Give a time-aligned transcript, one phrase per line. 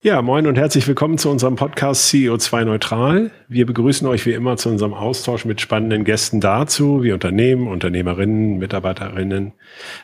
[0.00, 3.32] Ja, moin und herzlich willkommen zu unserem Podcast CEO2 Neutral.
[3.48, 8.58] Wir begrüßen euch wie immer zu unserem Austausch mit spannenden Gästen dazu, wie Unternehmen, Unternehmerinnen,
[8.58, 9.54] Mitarbeiterinnen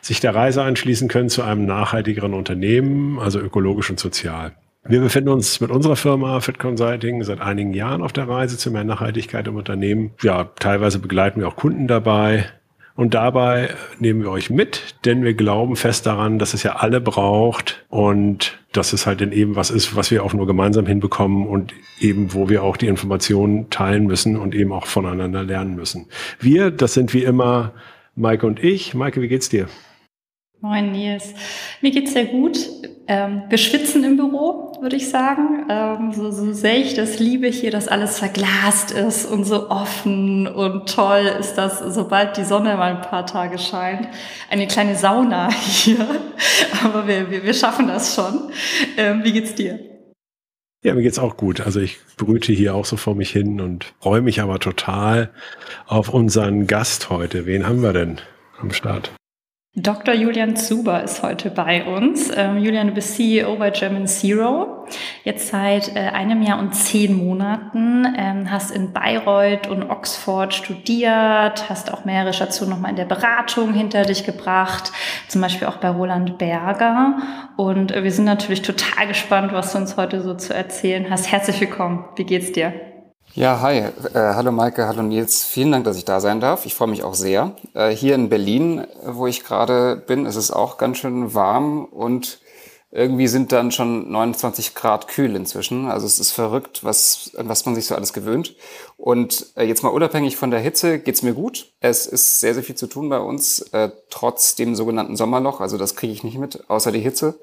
[0.01, 4.51] sich der Reise anschließen können zu einem nachhaltigeren Unternehmen, also ökologisch und sozial.
[4.83, 8.71] Wir befinden uns mit unserer Firma Fit Consulting seit einigen Jahren auf der Reise zu
[8.71, 10.11] mehr Nachhaltigkeit im Unternehmen.
[10.21, 12.49] Ja, teilweise begleiten wir auch Kunden dabei,
[12.95, 17.01] und dabei nehmen wir euch mit, denn wir glauben fest daran, dass es ja alle
[17.01, 21.45] braucht und dass es halt dann eben was ist, was wir auch nur gemeinsam hinbekommen
[21.47, 26.07] und eben, wo wir auch die Informationen teilen müssen und eben auch voneinander lernen müssen.
[26.39, 27.73] Wir, das sind wie immer
[28.15, 28.93] Maike und ich.
[28.93, 29.67] Maike, wie geht's dir?
[30.61, 31.33] Moin Nils.
[31.81, 32.57] Mir geht's sehr gut.
[33.07, 35.65] Ähm, wir schwitzen im Büro, würde ich sagen.
[35.67, 40.45] Ähm, so, so sehr ich das liebe hier, dass alles verglast ist und so offen
[40.45, 44.07] und toll ist das, sobald die Sonne mal ein paar Tage scheint.
[44.47, 46.07] Eine kleine Sauna hier.
[46.83, 48.51] Aber wir, wir, wir schaffen das schon.
[48.95, 49.79] Ähm, wie geht's dir?
[50.83, 51.61] Ja, mir geht's auch gut.
[51.61, 55.31] Also ich brüte hier auch so vor mich hin und freue mich aber total
[55.87, 57.47] auf unseren Gast heute.
[57.47, 58.21] Wen haben wir denn
[58.61, 59.11] am Start?
[59.77, 60.13] Dr.
[60.13, 62.31] Julian Zuber ist heute bei uns.
[62.33, 64.85] Ähm, Julian, du bist CEO bei German Zero.
[65.25, 71.69] Jetzt seit äh, einem Jahr und zehn Monaten, ähm, hast in Bayreuth und Oxford studiert,
[71.69, 74.93] hast auch mehrere Stationen nochmal in der Beratung hinter dich gebracht,
[75.27, 77.17] zum Beispiel auch bei Roland Berger.
[77.57, 81.29] Und äh, wir sind natürlich total gespannt, was du uns heute so zu erzählen hast.
[81.29, 82.05] Herzlich willkommen.
[82.15, 82.94] Wie geht's dir?
[83.37, 83.79] Ja, hi.
[83.79, 85.43] Äh, hallo Maike, hallo Nils.
[85.43, 86.65] Vielen Dank, dass ich da sein darf.
[86.65, 87.51] Ich freue mich auch sehr.
[87.73, 92.39] Äh, hier in Berlin, wo ich gerade bin, ist es auch ganz schön warm und
[92.91, 95.91] irgendwie sind dann schon 29 Grad kühl inzwischen.
[95.91, 98.55] Also es ist verrückt, was, was man sich so alles gewöhnt.
[98.95, 101.73] Und äh, jetzt mal unabhängig von der Hitze geht's mir gut.
[101.81, 105.59] Es ist sehr, sehr viel zu tun bei uns, äh, trotz dem sogenannten Sommerloch.
[105.59, 107.37] Also das kriege ich nicht mit, außer die Hitze.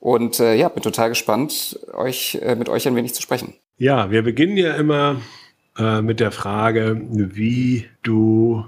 [0.00, 3.54] Und äh, ja, bin total gespannt, euch äh, mit euch ein wenig zu sprechen.
[3.78, 5.20] Ja, wir beginnen ja immer
[5.76, 8.64] äh, mit der Frage, wie du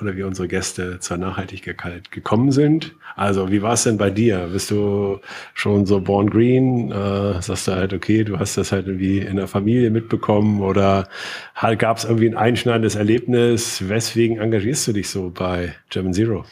[0.00, 2.94] oder wie unsere Gäste zur Nachhaltigkeit gekommen sind.
[3.16, 4.48] Also wie war es denn bei dir?
[4.52, 5.20] Bist du
[5.54, 6.90] schon so born green?
[6.90, 11.08] Äh, sagst du halt, okay, du hast das halt irgendwie in der Familie mitbekommen oder
[11.54, 13.88] halt gab es irgendwie ein einschneidendes Erlebnis?
[13.88, 16.44] Weswegen engagierst du dich so bei German Zero?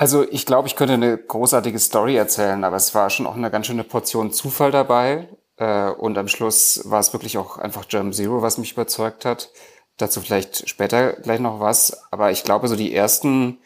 [0.00, 3.50] Also ich glaube, ich könnte eine großartige Story erzählen, aber es war schon auch eine
[3.50, 5.28] ganz schöne Portion Zufall dabei.
[5.58, 9.50] Äh, und am Schluss war es wirklich auch einfach Germ Zero, was mich überzeugt hat.
[9.98, 12.02] Dazu vielleicht später gleich noch was.
[12.10, 13.58] Aber ich glaube, so die ersten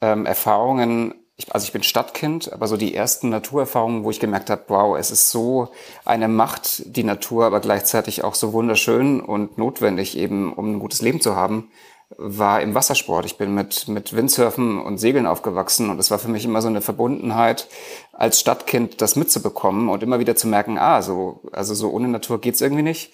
[0.00, 4.50] ähm, Erfahrungen, ich, also ich bin Stadtkind, aber so die ersten Naturerfahrungen, wo ich gemerkt
[4.50, 5.68] habe, wow, es ist so
[6.04, 11.02] eine Macht, die Natur, aber gleichzeitig auch so wunderschön und notwendig eben, um ein gutes
[11.02, 11.70] Leben zu haben,
[12.16, 13.26] war im Wassersport.
[13.26, 16.68] Ich bin mit, mit Windsurfen und Segeln aufgewachsen und es war für mich immer so
[16.68, 17.68] eine Verbundenheit,
[18.12, 22.40] als Stadtkind das mitzubekommen und immer wieder zu merken, ah, so, also so ohne Natur
[22.40, 23.12] geht's irgendwie nicht.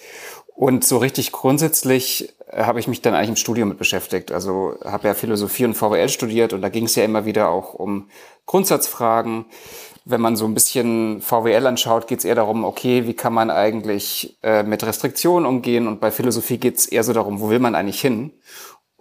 [0.55, 4.31] Und so richtig grundsätzlich habe ich mich dann eigentlich im Studium mit beschäftigt.
[4.31, 7.75] Also habe ja Philosophie und VWL studiert und da ging es ja immer wieder auch
[7.75, 8.09] um
[8.47, 9.47] Grundsatzfragen.
[10.05, 13.51] Wenn man so ein bisschen VWL anschaut, geht es eher darum, okay, wie kann man
[13.51, 15.89] eigentlich äh, mit Restriktionen umgehen?
[15.89, 18.31] Und bei Philosophie geht es eher so darum, wo will man eigentlich hin?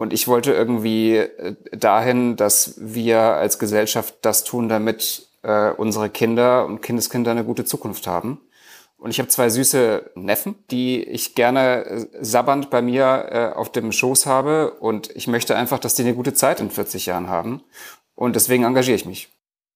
[0.04, 6.10] Und ich wollte irgendwie äh, dahin, dass wir als Gesellschaft das tun, damit äh, unsere
[6.10, 8.42] Kinder und Kindeskinder eine gute Zukunft haben.
[8.98, 13.72] Und ich habe zwei süße Neffen, die ich gerne äh, sabbernd bei mir äh, auf
[13.72, 14.74] dem Schoß habe.
[14.74, 17.64] Und ich möchte einfach, dass die eine gute Zeit in 40 Jahren haben.
[18.14, 19.30] Und deswegen engagiere ich mich.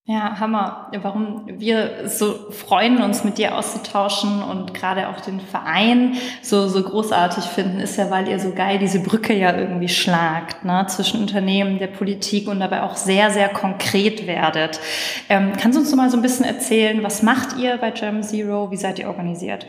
[0.09, 0.89] Ja, Hammer.
[1.01, 6.81] Warum wir so freuen, uns mit dir auszutauschen und gerade auch den Verein so, so
[6.81, 11.19] großartig finden, ist ja, weil ihr so geil diese Brücke ja irgendwie schlagt, ne, zwischen
[11.19, 14.79] Unternehmen, der Politik und dabei auch sehr, sehr konkret werdet.
[15.27, 18.71] Ähm, kannst du uns mal so ein bisschen erzählen, was macht ihr bei German Zero?
[18.71, 19.67] Wie seid ihr organisiert?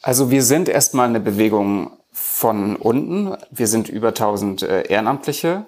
[0.00, 3.36] Also wir sind erstmal eine Bewegung von unten.
[3.50, 5.66] Wir sind über 1000 äh, Ehrenamtliche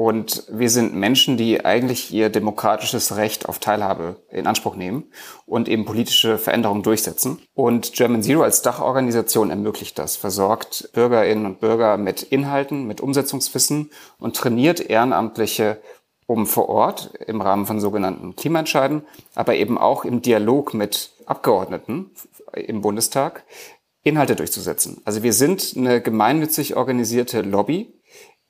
[0.00, 5.12] und wir sind Menschen, die eigentlich ihr demokratisches Recht auf Teilhabe in Anspruch nehmen
[5.44, 7.42] und eben politische Veränderungen durchsetzen.
[7.52, 13.90] Und German Zero als Dachorganisation ermöglicht das, versorgt Bürgerinnen und Bürger mit Inhalten, mit Umsetzungswissen
[14.18, 15.82] und trainiert Ehrenamtliche,
[16.24, 19.02] um vor Ort im Rahmen von sogenannten Klimaentscheiden,
[19.34, 22.10] aber eben auch im Dialog mit Abgeordneten
[22.54, 23.44] im Bundestag
[24.02, 25.02] Inhalte durchzusetzen.
[25.04, 28.00] Also wir sind eine gemeinnützig organisierte Lobby,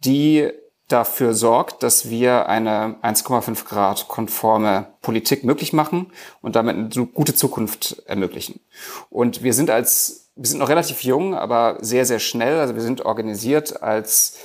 [0.05, 0.49] die
[0.93, 7.35] dafür sorgt, dass wir eine 1,5 Grad konforme Politik möglich machen und damit eine gute
[7.35, 8.61] Zukunft ermöglichen.
[9.09, 12.59] Und wir sind als, wir sind noch relativ jung, aber sehr, sehr schnell.
[12.59, 14.39] Also wir sind organisiert als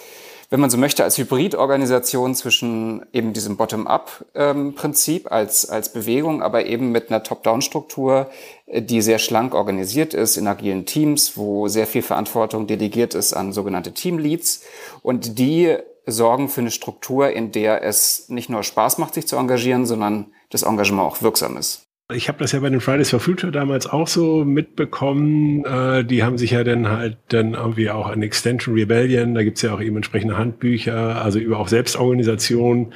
[0.50, 6.92] wenn man so möchte, als Hybridorganisation zwischen eben diesem Bottom-up-Prinzip als, als Bewegung, aber eben
[6.92, 8.30] mit einer Top-down-Struktur,
[8.68, 13.54] die sehr schlank organisiert ist in agilen Teams, wo sehr viel Verantwortung delegiert ist an
[13.54, 14.64] sogenannte Teamleads
[15.02, 19.38] und die sorgen für eine Struktur, in der es nicht nur Spaß macht, sich zu
[19.38, 21.86] engagieren, sondern das Engagement auch wirksam ist.
[22.14, 25.66] Ich habe das ja bei den Fridays for Future damals auch so mitbekommen.
[25.66, 29.64] Äh, die haben sich ja dann halt dann irgendwie auch an Extension Rebellion, da gibt's
[29.64, 32.94] ja auch eben entsprechende Handbücher, also über auch Selbstorganisation.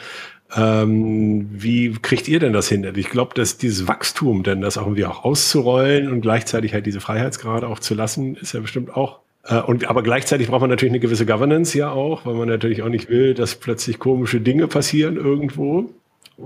[0.56, 2.88] Ähm, wie kriegt ihr denn das hin?
[2.96, 7.00] Ich glaube, dass dieses Wachstum, denn das auch irgendwie auch auszurollen und gleichzeitig halt diese
[7.00, 9.22] Freiheitsgrade auch zu lassen, ist ja bestimmt auch
[9.66, 12.90] und, aber gleichzeitig braucht man natürlich eine gewisse Governance ja auch, weil man natürlich auch
[12.90, 15.90] nicht will, dass plötzlich komische Dinge passieren irgendwo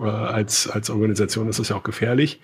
[0.01, 2.41] als, als Organisation ist es ja auch gefährlich.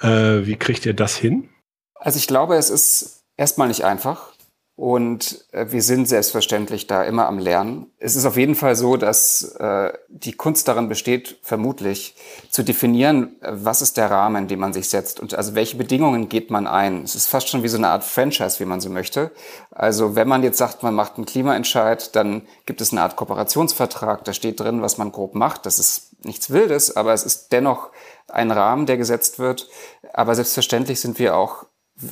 [0.00, 1.48] Äh, wie kriegt ihr das hin?
[1.94, 4.32] Also ich glaube, es ist erstmal nicht einfach.
[4.78, 7.90] Und äh, wir sind selbstverständlich da immer am Lernen.
[7.98, 12.14] Es ist auf jeden Fall so, dass äh, die Kunst darin besteht, vermutlich
[12.48, 16.28] zu definieren, äh, was ist der Rahmen, den man sich setzt und also welche Bedingungen
[16.28, 17.02] geht man ein.
[17.02, 19.32] Es ist fast schon wie so eine Art Franchise, wie man so möchte.
[19.72, 24.22] Also wenn man jetzt sagt, man macht einen Klimaentscheid, dann gibt es eine Art Kooperationsvertrag,
[24.22, 25.66] da steht drin, was man grob macht.
[25.66, 27.90] Das ist nichts Wildes, aber es ist dennoch
[28.28, 29.68] ein Rahmen, der gesetzt wird.
[30.12, 31.64] Aber selbstverständlich sind wir auch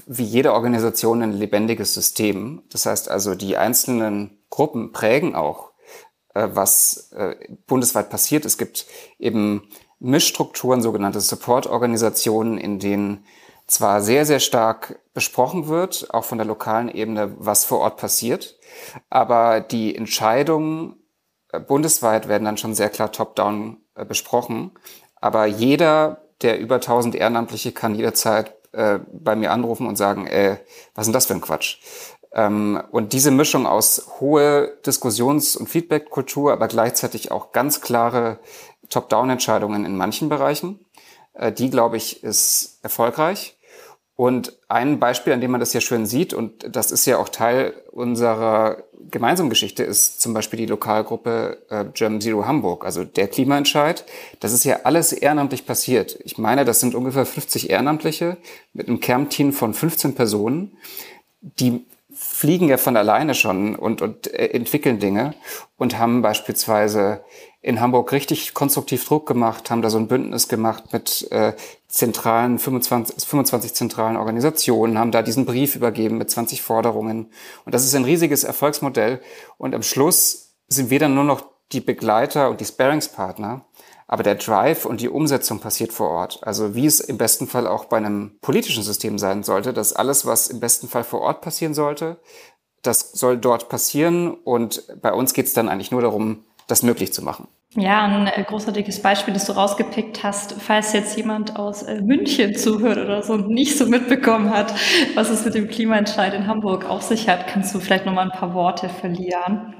[0.06, 2.62] wie jede Organisation ein lebendiges System.
[2.70, 5.72] Das heißt also, die einzelnen Gruppen prägen auch,
[6.34, 7.36] äh, was äh,
[7.66, 8.44] bundesweit passiert.
[8.44, 8.86] Es gibt
[9.18, 9.68] eben
[9.98, 13.24] Mischstrukturen, sogenannte Support-Organisationen, in denen
[13.66, 18.58] zwar sehr, sehr stark besprochen wird, auch von der lokalen Ebene, was vor Ort passiert,
[19.10, 20.96] aber die Entscheidungen
[21.52, 23.78] äh, bundesweit werden dann schon sehr klar top-down
[24.08, 24.72] besprochen.
[25.18, 30.58] Aber jeder der über 1000 Ehrenamtliche kann jederzeit äh, bei mir anrufen und sagen, äh,
[30.94, 31.78] was ist denn das für ein Quatsch?
[32.32, 38.38] Ähm, und diese Mischung aus hohe Diskussions- und Feedback-Kultur, aber gleichzeitig auch ganz klare
[38.90, 40.84] Top-Down-Entscheidungen in manchen Bereichen,
[41.32, 43.56] äh, die, glaube ich, ist erfolgreich.
[44.16, 47.28] Und ein Beispiel, an dem man das ja schön sieht, und das ist ja auch
[47.28, 48.78] Teil unserer
[49.10, 54.04] gemeinsamen Geschichte, ist zum Beispiel die Lokalgruppe äh, German Zero Hamburg, also der Klimaentscheid.
[54.40, 56.18] Das ist ja alles ehrenamtlich passiert.
[56.24, 58.38] Ich meine, das sind ungefähr 50 Ehrenamtliche
[58.72, 60.76] mit einem Kernteam von 15 Personen,
[61.42, 65.34] die fliegen ja von alleine schon und, und äh, entwickeln Dinge
[65.76, 67.22] und haben beispielsweise
[67.66, 71.52] in Hamburg richtig konstruktiv Druck gemacht, haben da so ein Bündnis gemacht mit äh,
[71.88, 77.26] zentralen, 25, 25 zentralen Organisationen, haben da diesen Brief übergeben mit 20 Forderungen.
[77.64, 79.20] Und das ist ein riesiges Erfolgsmodell.
[79.58, 81.42] Und am Schluss sind wir dann nur noch
[81.72, 83.64] die Begleiter und die Sparingspartner.
[84.06, 86.38] Aber der Drive und die Umsetzung passiert vor Ort.
[86.42, 90.24] Also wie es im besten Fall auch bei einem politischen System sein sollte, dass alles,
[90.24, 92.19] was im besten Fall vor Ort passieren sollte,
[92.82, 94.34] das soll dort passieren.
[94.34, 97.48] Und bei uns geht es dann eigentlich nur darum, das möglich zu machen.
[97.78, 102.56] Ja, ein äh, großartiges Beispiel, das du rausgepickt hast, falls jetzt jemand aus äh, München
[102.56, 104.75] zuhört oder so und nicht so mitbekommen hat,
[105.14, 108.38] was es mit dem Klimaentscheid in Hamburg auf sich hat, kannst du vielleicht nochmal ein
[108.38, 109.75] paar Worte verlieren?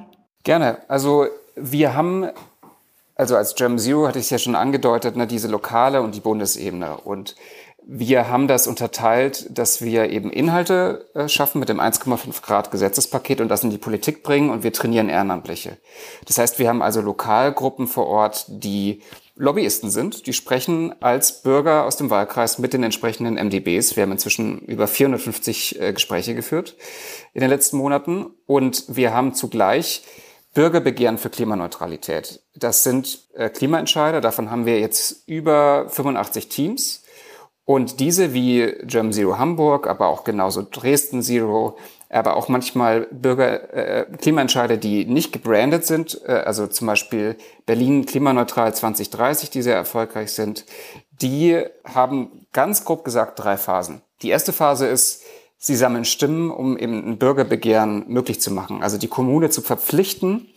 [0.45, 0.79] Gerne.
[0.89, 1.27] Also
[1.57, 2.29] wir haben,
[3.15, 6.21] also als German Zero hatte ich es ja schon angedeutet, ne, diese lokale und die
[6.21, 6.99] Bundesebene.
[6.99, 7.35] Und
[7.89, 13.41] wir haben das unterteilt, dass wir eben Inhalte äh, schaffen mit dem 1,5 Grad Gesetzespaket
[13.41, 15.77] und das in die Politik bringen und wir trainieren Ehrenamtliche.
[16.27, 19.03] Das heißt, wir haben also Lokalgruppen vor Ort, die
[19.37, 23.95] Lobbyisten sind, die sprechen als Bürger aus dem Wahlkreis mit den entsprechenden MDBs.
[23.95, 26.75] Wir haben inzwischen über 450 äh, Gespräche geführt
[27.35, 30.03] in den letzten Monaten und wir haben zugleich
[30.55, 32.41] Bürgerbegehren für Klimaneutralität.
[32.57, 37.05] Das sind äh, Klimaentscheider, davon haben wir jetzt über 85 Teams
[37.67, 41.77] und diese wie German Zero Hamburg, aber auch genauso Dresden Zero,
[42.09, 48.07] aber auch manchmal Bürger, äh, Klimaentscheider, die nicht gebrandet sind, äh, also zum Beispiel Berlin
[48.07, 50.65] Klimaneutral 2030, die sehr erfolgreich sind,
[51.21, 54.01] die haben ganz grob gesagt drei Phasen.
[54.23, 55.25] Die erste Phase ist,
[55.59, 58.85] sie sammeln Stimmen, um eben ein Bürgerbegehren möglich zu machen.
[58.85, 60.49] Also die Kommune zu verpflichten,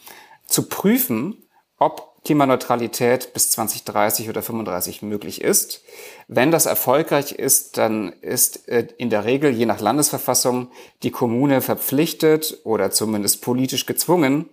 [0.45, 1.43] zu prüfen,
[1.79, 5.83] ob Klimaneutralität bis 2030 oder 35 möglich ist.
[6.27, 10.69] Wenn das erfolgreich ist, dann ist äh, in der Regel je nach Landesverfassung
[11.03, 14.49] die Kommune verpflichtet oder zumindest politisch gezwungen,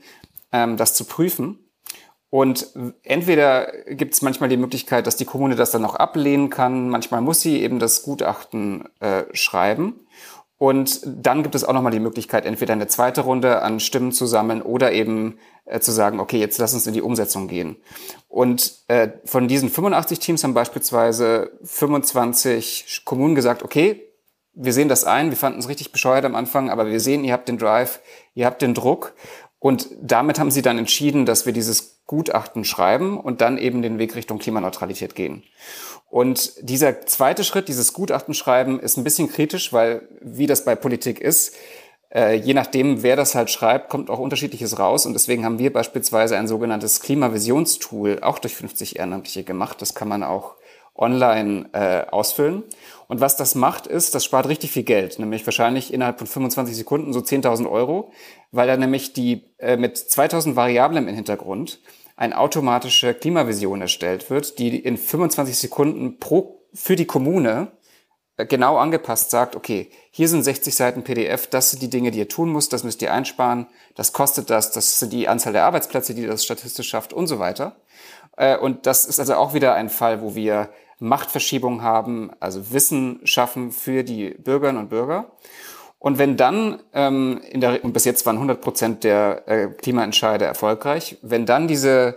[0.52, 1.58] ähm, das zu prüfen.
[2.28, 2.68] Und
[3.02, 6.88] entweder gibt es manchmal die Möglichkeit, dass die Kommune das dann auch ablehnen kann.
[6.88, 10.06] Manchmal muss sie eben das Gutachten äh, schreiben.
[10.58, 14.24] Und dann gibt es auch nochmal die Möglichkeit, entweder eine zweite Runde an Stimmen zu
[14.24, 17.76] sammeln oder eben äh, zu sagen, okay, jetzt lass uns in die Umsetzung gehen.
[18.28, 24.02] Und äh, von diesen 85 Teams haben beispielsweise 25 Kommunen gesagt, okay,
[24.54, 27.34] wir sehen das ein, wir fanden es richtig bescheuert am Anfang, aber wir sehen, ihr
[27.34, 28.00] habt den Drive,
[28.34, 29.14] ihr habt den Druck
[29.58, 33.98] Und damit haben sie dann entschieden, dass wir dieses Gutachten schreiben und dann eben den
[33.98, 35.42] Weg Richtung Klimaneutralität gehen.
[36.08, 40.74] Und dieser zweite Schritt, dieses Gutachten schreiben, ist ein bisschen kritisch, weil wie das bei
[40.74, 41.54] Politik ist,
[42.14, 45.06] äh, je nachdem, wer das halt schreibt, kommt auch unterschiedliches raus.
[45.06, 49.82] Und deswegen haben wir beispielsweise ein sogenanntes Klimavisionstool auch durch 50 Ehrenamtliche gemacht.
[49.82, 50.54] Das kann man auch
[50.94, 52.62] online äh, ausfüllen.
[53.08, 56.74] Und was das macht, ist, das spart richtig viel Geld, nämlich wahrscheinlich innerhalb von 25
[56.76, 58.10] Sekunden so 10.000 Euro,
[58.50, 61.80] weil da nämlich die äh, mit 2.000 Variablen im Hintergrund
[62.16, 67.72] eine automatische Klimavision erstellt wird, die in 25 Sekunden pro für die Kommune
[68.36, 72.18] äh, genau angepasst sagt, okay, hier sind 60 Seiten PDF, das sind die Dinge, die
[72.18, 75.64] ihr tun müsst, das müsst ihr einsparen, das kostet das, das sind die Anzahl der
[75.64, 77.76] Arbeitsplätze, die das statistisch schafft und so weiter.
[78.36, 83.20] Äh, und das ist also auch wieder ein Fall, wo wir Machtverschiebung haben, also Wissen
[83.24, 85.32] schaffen für die Bürgerinnen und Bürger.
[86.06, 90.46] Und wenn dann, ähm, in der, und bis jetzt waren 100 Prozent der äh, Klimaentscheider
[90.46, 92.16] erfolgreich, wenn dann diese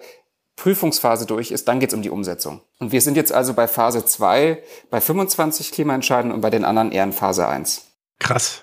[0.58, 2.62] Prüfungsphase durch ist, dann geht es um die Umsetzung.
[2.78, 6.92] Und wir sind jetzt also bei Phase 2, bei 25 Klimaentscheidern und bei den anderen
[6.92, 7.88] eher in Phase 1.
[8.20, 8.62] Krass.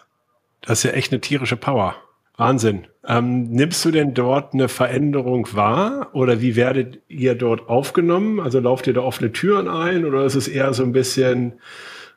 [0.62, 1.97] Das ist ja echt eine tierische Power.
[2.37, 2.87] Wahnsinn.
[3.04, 8.38] Ähm, nimmst du denn dort eine Veränderung wahr oder wie werdet ihr dort aufgenommen?
[8.38, 11.54] Also lauft ihr da offene Türen ein oder ist es eher so ein bisschen,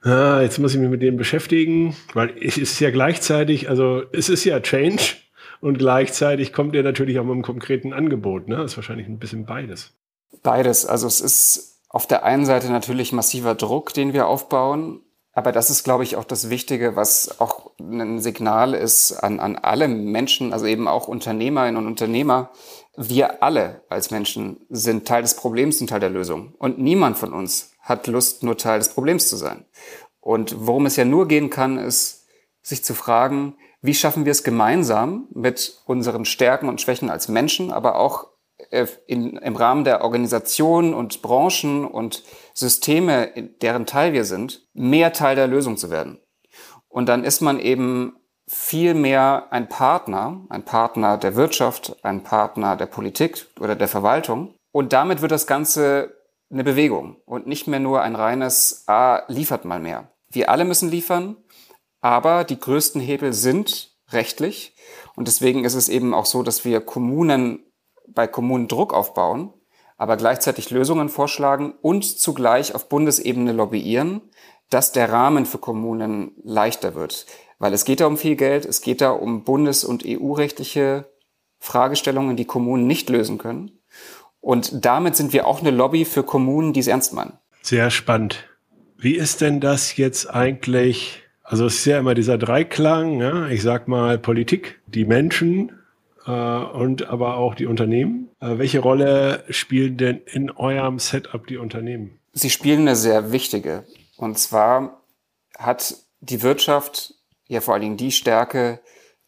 [0.03, 1.95] ah, jetzt muss ich mich mit dem beschäftigen?
[2.13, 5.15] Weil es ist ja gleichzeitig, also es ist ja Change
[5.61, 8.47] und gleichzeitig kommt ihr natürlich auch mit einem konkreten Angebot.
[8.47, 8.57] Ne?
[8.57, 9.93] Das ist wahrscheinlich ein bisschen beides.
[10.43, 10.85] Beides.
[10.85, 15.01] Also es ist auf der einen Seite natürlich massiver Druck, den wir aufbauen.
[15.33, 19.55] Aber das ist, glaube ich, auch das Wichtige, was auch ein Signal ist an, an
[19.55, 22.51] alle Menschen, also eben auch Unternehmerinnen und Unternehmer.
[22.97, 26.55] Wir alle als Menschen sind Teil des Problems und Teil der Lösung.
[26.57, 29.65] Und niemand von uns hat Lust, nur Teil des Problems zu sein.
[30.19, 32.27] Und worum es ja nur gehen kann, ist,
[32.61, 37.71] sich zu fragen, wie schaffen wir es gemeinsam mit unseren Stärken und Schwächen als Menschen,
[37.71, 38.27] aber auch
[38.71, 43.31] äh, in, im Rahmen der Organisation und Branchen und Systeme,
[43.61, 46.19] deren Teil wir sind, mehr Teil der Lösung zu werden.
[46.89, 48.17] Und dann ist man eben
[48.47, 54.55] viel mehr ein Partner, ein Partner der Wirtschaft, ein Partner der Politik oder der Verwaltung.
[54.71, 56.18] Und damit wird das Ganze
[56.51, 60.11] eine Bewegung und nicht mehr nur ein reines, ah, liefert mal mehr.
[60.29, 61.37] Wir alle müssen liefern,
[62.01, 64.75] aber die größten Hebel sind rechtlich.
[65.15, 67.63] Und deswegen ist es eben auch so, dass wir Kommunen
[68.07, 69.53] bei Kommunen Druck aufbauen,
[69.97, 74.21] aber gleichzeitig Lösungen vorschlagen und zugleich auf Bundesebene lobbyieren,
[74.69, 77.25] dass der Rahmen für Kommunen leichter wird.
[77.59, 81.11] Weil es geht da um viel Geld, es geht da um bundes- und EU-rechtliche
[81.59, 83.78] Fragestellungen, die Kommunen nicht lösen können.
[84.41, 87.33] Und damit sind wir auch eine Lobby für Kommunen, die es ernst meinen.
[87.61, 88.45] Sehr spannend.
[88.97, 91.23] Wie ist denn das jetzt eigentlich?
[91.43, 93.47] Also es ist ja immer dieser Dreiklang, ja?
[93.47, 95.71] ich sag mal Politik, die Menschen
[96.25, 98.29] äh, und aber auch die Unternehmen.
[98.39, 102.19] Äh, welche Rolle spielen denn in eurem Setup die Unternehmen?
[102.33, 103.85] Sie spielen eine sehr wichtige.
[104.17, 105.01] Und zwar
[105.57, 107.13] hat die Wirtschaft
[107.47, 108.79] ja vor allen Dingen die Stärke,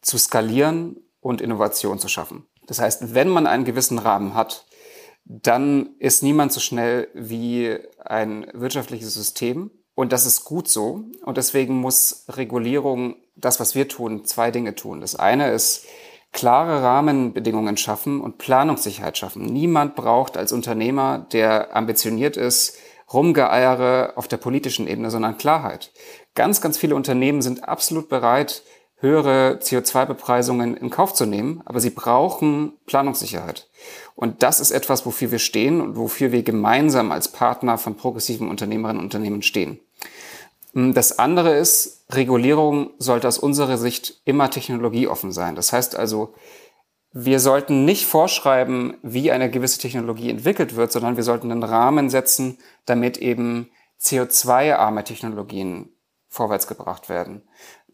[0.02, 2.48] zu skalieren und Innovation zu schaffen.
[2.68, 4.66] Das heißt, wenn man einen gewissen Rahmen hat,
[5.26, 9.72] dann ist niemand so schnell wie ein wirtschaftliches System.
[9.94, 11.04] Und das ist gut so.
[11.24, 15.02] Und deswegen muss Regulierung, das, was wir tun, zwei Dinge tun.
[15.02, 15.86] Das eine ist,
[16.32, 19.46] klare Rahmenbedingungen schaffen und Planungssicherheit schaffen.
[19.46, 22.78] Niemand braucht als Unternehmer, der ambitioniert ist,
[23.12, 25.92] Rumgeeiere auf der politischen Ebene, sondern Klarheit.
[26.34, 28.64] Ganz, ganz viele Unternehmen sind absolut bereit,
[28.96, 33.68] höhere CO2-Bepreisungen in Kauf zu nehmen, aber sie brauchen Planungssicherheit.
[34.16, 38.50] Und das ist etwas, wofür wir stehen und wofür wir gemeinsam als Partner von progressiven
[38.50, 39.80] Unternehmerinnen und Unternehmen stehen.
[40.74, 45.56] Das andere ist, Regulierung sollte aus unserer Sicht immer technologieoffen sein.
[45.56, 46.34] Das heißt also,
[47.14, 52.10] wir sollten nicht vorschreiben, wie eine gewisse Technologie entwickelt wird, sondern wir sollten einen Rahmen
[52.10, 53.70] setzen, damit eben
[54.00, 55.90] CO2-arme Technologien
[56.30, 57.44] vorwärts gebracht werden.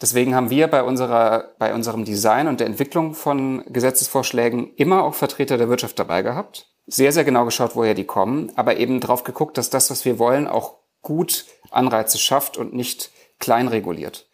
[0.01, 5.15] Deswegen haben wir bei unserer, bei unserem Design und der Entwicklung von Gesetzesvorschlägen immer auch
[5.15, 6.67] Vertreter der Wirtschaft dabei gehabt.
[6.85, 10.19] Sehr, sehr genau geschaut, woher die kommen, aber eben drauf geguckt, dass das, was wir
[10.19, 14.27] wollen, auch gut Anreize schafft und nicht klein reguliert.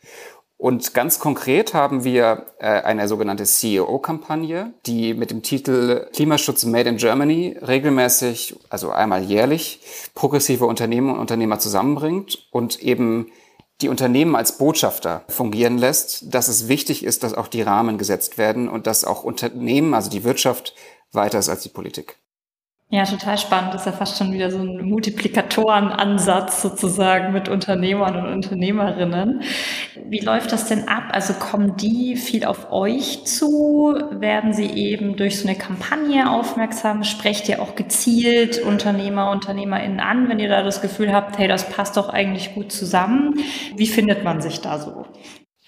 [0.57, 6.87] Und ganz konkret haben wir äh, eine sogenannte CEO-Kampagne, die mit dem Titel Klimaschutz Made
[6.87, 9.81] in Germany regelmäßig, also einmal jährlich,
[10.15, 13.29] progressive Unternehmen und Unternehmer zusammenbringt und eben
[13.81, 18.37] die Unternehmen als Botschafter fungieren lässt, dass es wichtig ist, dass auch die Rahmen gesetzt
[18.37, 20.75] werden und dass auch Unternehmen, also die Wirtschaft,
[21.11, 22.22] weiter ist als die Politik.
[22.93, 23.73] Ja, total spannend.
[23.73, 29.41] Das ist ja fast schon wieder so ein Multiplikatorenansatz sozusagen mit Unternehmern und Unternehmerinnen.
[30.05, 31.05] wie läuft das denn ab?
[31.09, 33.97] Also kommen die viel auf euch zu?
[34.11, 37.03] Werden sie eben durch so eine Kampagne aufmerksam?
[37.03, 41.67] Sprecht ihr auch gezielt Unternehmer, UnternehmerInnen an, wenn ihr da das Gefühl habt, hey, das
[41.71, 43.39] passt doch eigentlich gut zusammen?
[43.75, 45.07] Wie findet man sich da so?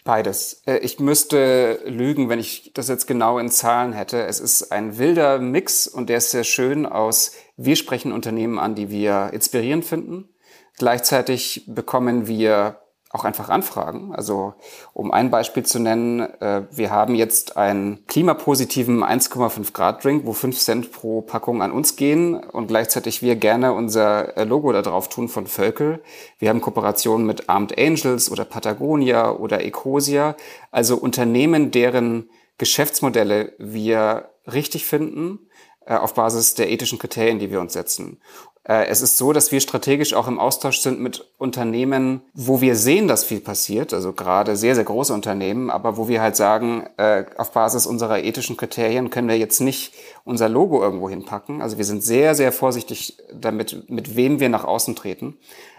[0.05, 0.61] Beides.
[0.67, 4.23] Äh, ich müsste lügen, wenn ich das jetzt genau in Zahlen hätte.
[4.23, 8.75] Es ist ein wilder Mix und der ist sehr schön aus, wir sprechen Unternehmen an,
[8.75, 10.29] die wir inspirierend finden.
[10.77, 12.84] Gleichzeitig bekommen wir
[13.15, 14.13] auch einfach anfragen.
[14.13, 14.53] Also
[14.93, 20.33] um ein Beispiel zu nennen, äh, wir haben jetzt einen klimapositiven 1,5 Grad Drink, wo
[20.33, 24.81] 5 Cent pro Packung an uns gehen und gleichzeitig wir gerne unser äh, Logo da
[24.81, 26.03] drauf tun von Völkel.
[26.37, 30.35] Wir haben Kooperationen mit Armed Angels oder Patagonia oder Ecosia,
[30.71, 35.39] also Unternehmen, deren Geschäftsmodelle wir richtig finden
[35.85, 38.19] äh, auf Basis der ethischen Kriterien, die wir uns setzen.
[38.67, 42.75] Äh, es ist so, dass wir strategisch auch im Austausch sind mit Unternehmen, wo wir
[42.75, 46.87] sehen, dass viel passiert, also gerade sehr, sehr große Unternehmen, aber wo wir halt sagen,
[46.97, 49.93] äh, auf Basis unserer ethischen Kriterien können wir jetzt nicht
[50.23, 51.61] unser Logo irgendwo hinpacken.
[51.61, 55.37] Also wir sind sehr, sehr vorsichtig damit, mit wem wir nach außen treten.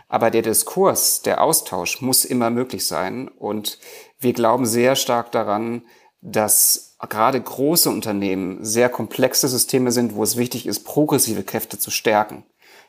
[0.08, 3.26] Aber der Diskurs, der Austausch muss immer möglich sein.
[3.26, 3.80] Und
[4.20, 5.82] wir glauben sehr stark daran,
[6.20, 11.90] dass gerade große Unternehmen sehr komplexe Systeme sind, wo es wichtig ist, progressive Kräfte zu
[11.90, 12.44] stärken.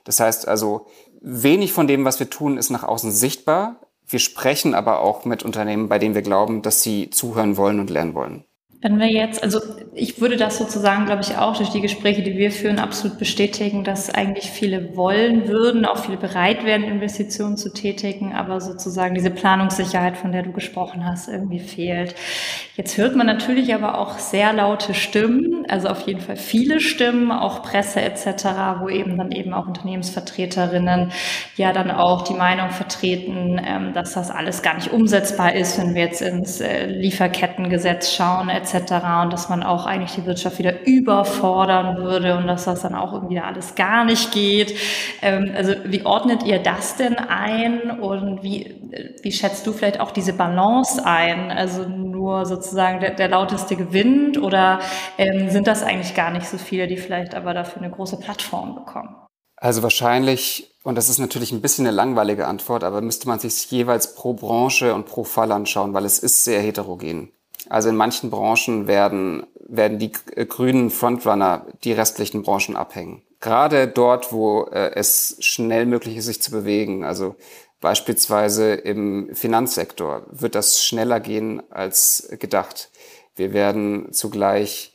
[0.08, 0.88] Das heißt also,
[1.20, 3.82] wenig von dem, was wir tun, ist nach außen sichtbar.
[4.08, 7.90] Wir sprechen aber auch mit Unternehmen, bei denen wir glauben, dass sie zuhören wollen und
[7.90, 8.46] lernen wollen.
[8.80, 9.60] Wenn wir jetzt, also
[9.96, 13.84] ich würde das sozusagen, glaube ich, auch durch die Gespräche, die wir führen, absolut bestätigen,
[13.84, 19.32] dass eigentlich viele wollen würden, auch viele bereit wären, Investitionen zu tätigen, aber sozusagen diese
[19.32, 22.14] Planungssicherheit, von der du gesprochen hast, irgendwie fehlt.
[22.76, 27.32] Jetzt hört man natürlich aber auch sehr laute Stimmen, also auf jeden Fall viele Stimmen,
[27.32, 28.46] auch Presse etc.,
[28.80, 31.12] wo eben dann eben auch Unternehmensvertreterinnen
[31.56, 35.96] ja dann auch die Meinung vertreten, ähm, dass das alles gar nicht umsetzbar ist, wenn
[35.96, 39.24] wir jetzt ins äh, Lieferkettengesetz schauen etc etc.
[39.24, 43.14] und dass man auch eigentlich die Wirtschaft wieder überfordern würde und dass das dann auch
[43.14, 44.76] irgendwie alles gar nicht geht.
[45.22, 48.76] Ähm, also wie ordnet ihr das denn ein und wie,
[49.22, 51.52] wie schätzt du vielleicht auch diese Balance ein?
[51.52, 54.80] Also nur sozusagen der, der lauteste gewinnt oder
[55.18, 58.76] ähm, sind das eigentlich gar nicht so viele, die vielleicht aber dafür eine große Plattform
[58.76, 59.16] bekommen?
[59.60, 63.70] Also wahrscheinlich, und das ist natürlich ein bisschen eine langweilige Antwort, aber müsste man sich
[63.72, 67.32] jeweils pro Branche und pro Fall anschauen, weil es ist sehr heterogen.
[67.70, 73.24] Also in manchen Branchen werden, werden die grünen Frontrunner die restlichen Branchen abhängen.
[73.40, 77.36] Gerade dort, wo äh, es schnell möglich ist, sich zu bewegen, also
[77.80, 82.90] beispielsweise im Finanzsektor, wird das schneller gehen als gedacht.
[83.36, 84.94] Wir werden zugleich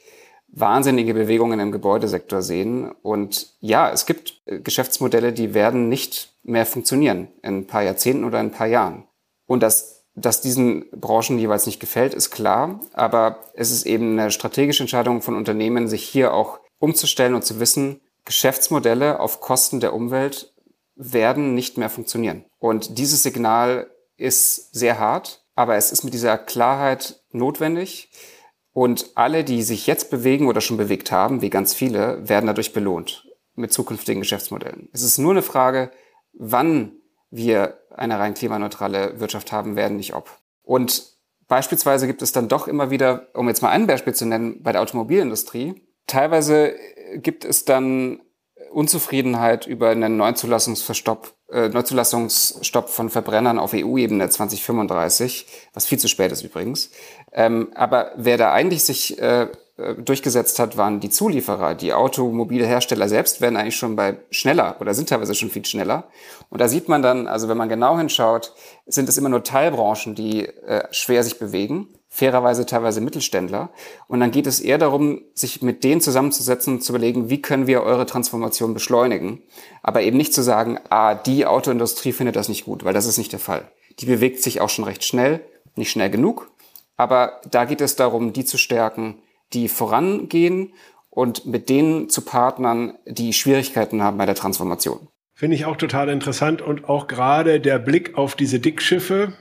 [0.48, 2.92] wahnsinnige Bewegungen im Gebäudesektor sehen.
[3.02, 8.24] Und ja, es gibt äh, Geschäftsmodelle, die werden nicht mehr funktionieren in ein paar Jahrzehnten
[8.24, 9.04] oder in ein paar Jahren.
[9.46, 12.80] Und das dass diesen Branchen jeweils nicht gefällt, ist klar.
[12.92, 17.60] Aber es ist eben eine strategische Entscheidung von Unternehmen, sich hier auch umzustellen und zu
[17.60, 20.52] wissen, Geschäftsmodelle auf Kosten der Umwelt
[20.94, 22.44] werden nicht mehr funktionieren.
[22.58, 28.10] Und dieses Signal ist sehr hart, aber es ist mit dieser Klarheit notwendig.
[28.72, 32.72] Und alle, die sich jetzt bewegen oder schon bewegt haben, wie ganz viele, werden dadurch
[32.72, 34.88] belohnt mit zukünftigen Geschäftsmodellen.
[34.92, 35.90] Es ist nur eine Frage,
[36.32, 37.01] wann
[37.32, 40.30] wir eine rein klimaneutrale Wirtschaft haben werden, nicht ob.
[40.62, 41.04] Und
[41.48, 44.70] beispielsweise gibt es dann doch immer wieder, um jetzt mal ein Beispiel zu nennen, bei
[44.70, 46.74] der Automobilindustrie, teilweise
[47.16, 48.20] gibt es dann
[48.70, 56.32] Unzufriedenheit über einen Neuzulassungsstopp, äh, Neuzulassungsstopp von Verbrennern auf EU-Ebene 2035, was viel zu spät
[56.32, 56.90] ist übrigens.
[57.32, 61.74] Ähm, aber wer da eigentlich sich äh, äh, durchgesetzt hat, waren die Zulieferer.
[61.74, 66.08] Die Automobilhersteller selbst werden eigentlich schon bei schneller oder sind teilweise schon viel schneller.
[66.50, 68.52] Und da sieht man dann, also wenn man genau hinschaut,
[68.86, 71.88] sind es immer nur Teilbranchen, die äh, schwer sich bewegen.
[72.08, 73.70] Fairerweise teilweise Mittelständler.
[74.08, 77.66] Und dann geht es eher darum, sich mit denen zusammenzusetzen und zu überlegen, wie können
[77.66, 79.40] wir eure Transformation beschleunigen.
[79.82, 83.16] Aber eben nicht zu sagen, ah, die Autoindustrie findet das nicht gut, weil das ist
[83.16, 83.70] nicht der Fall.
[83.98, 85.40] Die bewegt sich auch schon recht schnell,
[85.74, 86.50] nicht schnell genug.
[86.98, 89.21] Aber da geht es darum, die zu stärken,
[89.54, 90.72] die vorangehen
[91.10, 95.08] und mit denen zu partnern, die Schwierigkeiten haben bei der Transformation.
[95.34, 99.32] Finde ich auch total interessant und auch gerade der Blick auf diese Dickschiffe.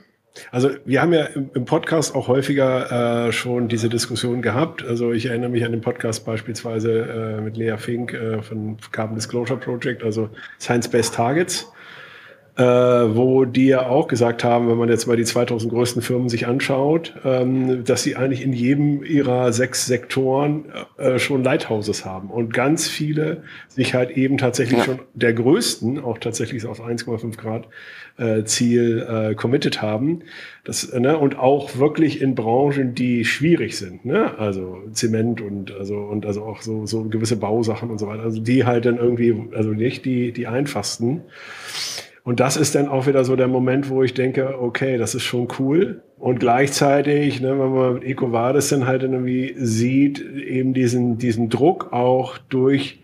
[0.50, 4.84] Also wir haben ja im Podcast auch häufiger äh, schon diese Diskussion gehabt.
[4.84, 9.16] Also ich erinnere mich an den Podcast beispielsweise äh, mit Lea Fink äh, von Carbon
[9.16, 11.72] Disclosure Project, also Science-Based Targets
[12.58, 16.28] äh, wo die ja auch gesagt haben, wenn man jetzt mal die 2000 größten Firmen
[16.28, 20.66] sich anschaut, ähm, dass sie eigentlich in jedem ihrer sechs Sektoren
[20.98, 24.86] äh, schon Lighthouses haben und ganz viele sich halt eben tatsächlich ja.
[24.86, 27.68] schon der größten, auch tatsächlich auf 1,5 Grad
[28.18, 30.24] äh, Ziel äh, committed haben.
[30.66, 34.38] Das, ne, und auch wirklich in Branchen, die schwierig sind, ne?
[34.38, 38.24] Also Zement und also und also auch so, so gewisse Bausachen und so weiter.
[38.24, 41.22] Also die halt dann irgendwie, also nicht die, die einfachsten.
[42.24, 45.24] Und das ist dann auch wieder so der Moment, wo ich denke, okay, das ist
[45.24, 46.02] schon cool.
[46.20, 51.92] Und gleichzeitig, ne, wenn man mit EcoVadis dann halt irgendwie sieht, eben diesen, diesen Druck
[51.92, 53.00] auch durch,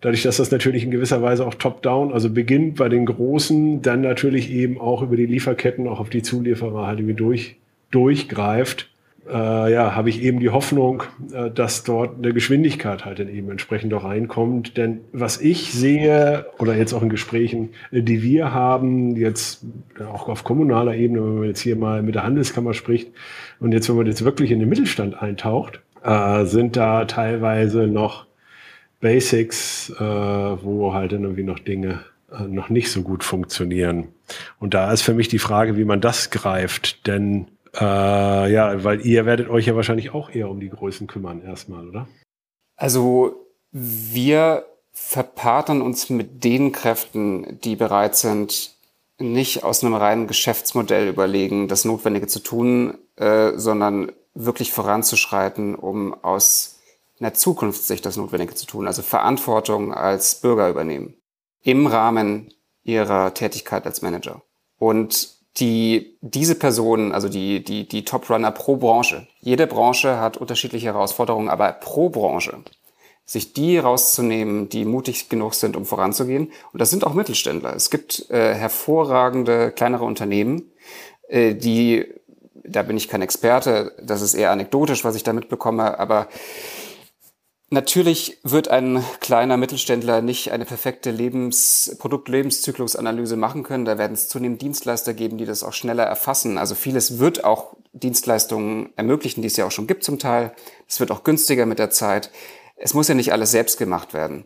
[0.00, 4.00] dadurch, dass das natürlich in gewisser Weise auch top-down, also beginnt bei den Großen, dann
[4.00, 7.56] natürlich eben auch über die Lieferketten, auch auf die Zulieferer halt irgendwie durch,
[7.92, 8.88] durchgreift
[9.28, 13.50] äh, ja, habe ich eben die Hoffnung, äh, dass dort eine Geschwindigkeit halt dann eben
[13.50, 14.76] entsprechend auch reinkommt.
[14.76, 19.64] Denn was ich sehe, oder jetzt auch in Gesprächen, äh, die wir haben, jetzt
[20.12, 23.10] auch auf kommunaler Ebene, wenn man jetzt hier mal mit der Handelskammer spricht
[23.58, 28.26] und jetzt, wenn man jetzt wirklich in den Mittelstand eintaucht, äh, sind da teilweise noch
[29.00, 32.00] Basics, äh, wo halt dann irgendwie noch Dinge
[32.32, 34.08] äh, noch nicht so gut funktionieren.
[34.58, 37.46] Und da ist für mich die Frage, wie man das greift, denn
[37.78, 41.88] äh, ja, weil ihr werdet euch ja wahrscheinlich auch eher um die Größen kümmern erstmal,
[41.88, 42.08] oder?
[42.76, 48.74] Also wir verpartnern uns mit den Kräften, die bereit sind,
[49.18, 56.12] nicht aus einem reinen Geschäftsmodell überlegen, das Notwendige zu tun, äh, sondern wirklich voranzuschreiten, um
[56.22, 56.78] aus
[57.18, 61.14] einer Zukunftssicht das Notwendige zu tun, also Verantwortung als Bürger übernehmen
[61.62, 64.42] im Rahmen ihrer Tätigkeit als Manager.
[64.78, 70.86] Und die diese Personen, also die, die, die Top-Runner pro Branche, jede Branche hat unterschiedliche
[70.86, 72.58] Herausforderungen, aber pro Branche,
[73.24, 76.52] sich die rauszunehmen, die mutig genug sind, um voranzugehen.
[76.72, 77.74] Und das sind auch Mittelständler.
[77.74, 80.70] Es gibt äh, hervorragende kleinere Unternehmen,
[81.28, 82.06] äh, die,
[82.64, 86.28] da bin ich kein Experte, das ist eher anekdotisch, was ich da mitbekomme, aber
[87.68, 93.84] Natürlich wird ein kleiner Mittelständler nicht eine perfekte Lebens Produktlebenszyklusanalyse machen können.
[93.84, 96.58] Da werden es zunehmend Dienstleister geben, die das auch schneller erfassen.
[96.58, 100.54] Also vieles wird auch Dienstleistungen ermöglichen, die es ja auch schon gibt zum Teil.
[100.86, 102.30] Es wird auch günstiger mit der Zeit.
[102.76, 104.44] Es muss ja nicht alles selbst gemacht werden.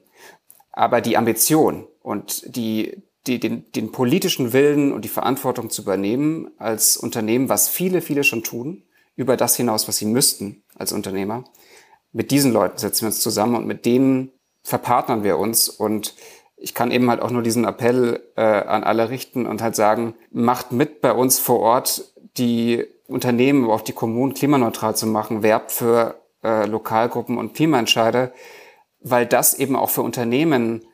[0.73, 6.53] Aber die Ambition und die, die, den, den politischen Willen und die Verantwortung zu übernehmen
[6.57, 8.83] als Unternehmen, was viele, viele schon tun,
[9.15, 11.45] über das hinaus, was sie müssten als Unternehmer,
[12.13, 15.69] mit diesen Leuten setzen wir uns zusammen und mit denen verpartnern wir uns.
[15.69, 16.15] Und
[16.57, 20.15] ich kann eben halt auch nur diesen Appell äh, an alle richten und halt sagen,
[20.31, 25.43] macht mit bei uns vor Ort die Unternehmen, aber auch die Kommunen klimaneutral zu machen,
[25.43, 28.33] werbt für äh, Lokalgruppen und Klimaentscheider,
[29.01, 30.85] weil das eben auch für Unternehmen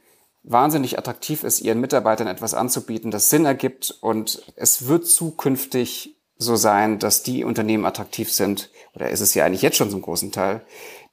[0.42, 3.98] wahnsinnig attraktiv ist, ihren Mitarbeitern etwas anzubieten, das Sinn ergibt.
[4.00, 9.44] Und es wird zukünftig so sein, dass die Unternehmen attraktiv sind, oder ist es ja
[9.44, 10.64] eigentlich jetzt schon zum großen Teil,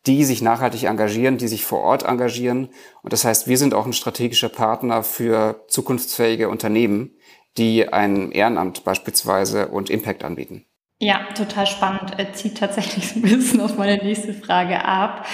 [0.06, 2.70] die sich nachhaltig engagieren, die sich vor Ort engagieren.
[3.02, 7.16] Und das heißt, wir sind auch ein strategischer Partner für zukunftsfähige Unternehmen,
[7.58, 10.66] die ein Ehrenamt beispielsweise und Impact anbieten.
[11.04, 12.14] Ja, total spannend.
[12.16, 15.26] Er zieht tatsächlich ein bisschen auf meine nächste Frage ab,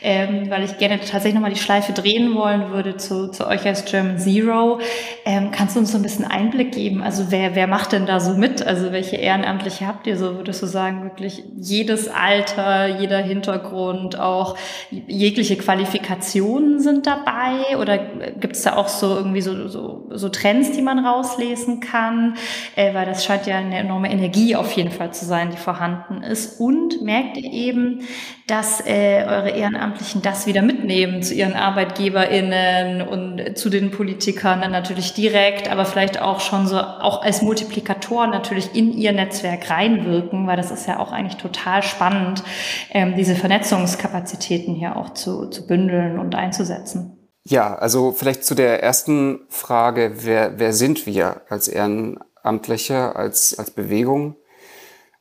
[0.00, 3.84] ähm, weil ich gerne tatsächlich nochmal die Schleife drehen wollen würde zu, zu euch als
[3.84, 4.80] German Zero.
[5.26, 7.02] Ähm, kannst du uns so ein bisschen Einblick geben?
[7.02, 8.66] Also wer, wer macht denn da so mit?
[8.66, 10.36] Also welche Ehrenamtliche habt ihr so?
[10.36, 14.56] Würdest du sagen, wirklich jedes Alter, jeder Hintergrund, auch
[14.90, 17.76] jegliche Qualifikationen sind dabei?
[17.78, 22.38] Oder gibt es da auch so irgendwie so, so, so Trends, die man rauslesen kann?
[22.76, 26.22] Äh, weil das scheint ja eine enorme Energie auf jeden Fall zu sein, die vorhanden
[26.22, 26.60] ist.
[26.60, 28.02] Und merkt ihr eben,
[28.46, 34.72] dass äh, eure Ehrenamtlichen das wieder mitnehmen zu ihren ArbeitgeberInnen und zu den Politikern dann
[34.72, 40.46] natürlich direkt, aber vielleicht auch schon so auch als Multiplikatoren natürlich in ihr Netzwerk reinwirken,
[40.46, 42.42] weil das ist ja auch eigentlich total spannend,
[42.90, 47.18] ähm, diese Vernetzungskapazitäten hier auch zu, zu bündeln und einzusetzen.
[47.44, 53.70] Ja, also vielleicht zu der ersten Frage, wer, wer sind wir als Ehrenamtliche, als, als
[53.70, 54.36] Bewegung?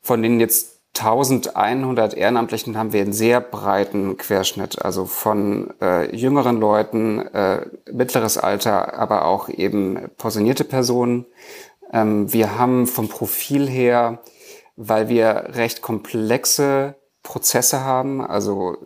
[0.08, 6.62] Von den jetzt 1100 Ehrenamtlichen haben wir einen sehr breiten Querschnitt, also von äh, jüngeren
[6.62, 11.26] Leuten, äh, mittleres Alter, aber auch eben pensionierte Personen.
[11.92, 14.20] Ähm, wir haben vom Profil her,
[14.78, 18.78] weil wir recht komplexe Prozesse haben, also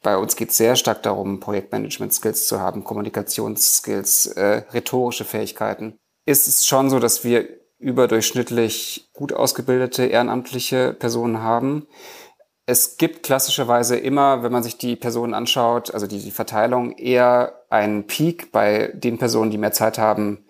[0.00, 5.98] bei uns geht es sehr stark darum, Projektmanagement-Skills zu haben, Kommunikationsskills, äh, rhetorische Fähigkeiten.
[6.24, 11.86] Ist es schon so, dass wir überdurchschnittlich gut ausgebildete ehrenamtliche Personen haben.
[12.66, 17.64] Es gibt klassischerweise immer, wenn man sich die Personen anschaut, also die, die Verteilung, eher
[17.70, 20.44] einen Peak bei den Personen, die mehr Zeit haben,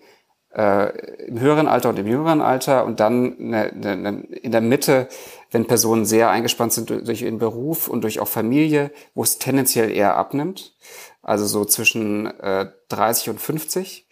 [0.53, 5.07] äh, im höheren Alter und im jüngeren Alter und dann eine, eine, in der Mitte,
[5.51, 9.91] wenn Personen sehr eingespannt sind durch ihren Beruf und durch auch Familie, wo es tendenziell
[9.91, 10.75] eher abnimmt,
[11.21, 14.08] also so zwischen äh, 30 und 50.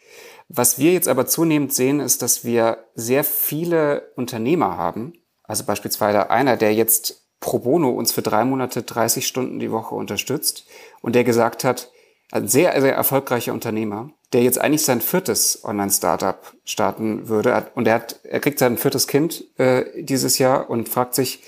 [0.49, 6.29] Was wir jetzt aber zunehmend sehen, ist, dass wir sehr viele Unternehmer haben, also beispielsweise
[6.29, 10.65] einer, der jetzt pro bono uns für drei Monate 30 Stunden die Woche unterstützt
[11.01, 11.91] und der gesagt hat,
[12.31, 17.71] ein sehr, sehr erfolgreicher Unternehmer, der jetzt eigentlich sein viertes Online-Startup starten würde.
[17.75, 21.41] Und er, hat, er kriegt sein viertes Kind äh, dieses Jahr und fragt sich,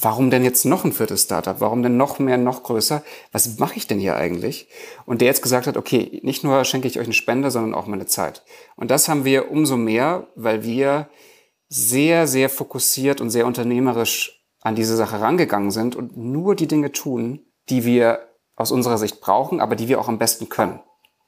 [0.00, 1.60] warum denn jetzt noch ein viertes Startup?
[1.60, 3.02] Warum denn noch mehr, noch größer?
[3.32, 4.68] Was mache ich denn hier eigentlich?
[5.06, 7.86] Und der jetzt gesagt hat, okay, nicht nur schenke ich euch eine Spende, sondern auch
[7.86, 8.42] meine Zeit.
[8.76, 11.08] Und das haben wir umso mehr, weil wir
[11.68, 16.92] sehr, sehr fokussiert und sehr unternehmerisch an diese Sache rangegangen sind und nur die Dinge
[16.92, 20.80] tun, die wir aus unserer Sicht brauchen, aber die wir auch am besten können.